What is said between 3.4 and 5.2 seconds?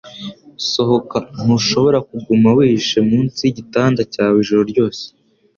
yigitanda cyawe ijoro ryose.